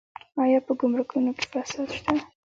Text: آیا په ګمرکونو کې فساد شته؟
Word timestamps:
آیا 0.43 0.59
په 0.67 0.73
ګمرکونو 0.79 1.31
کې 1.37 1.45
فساد 1.51 1.89
شته؟ 1.97 2.13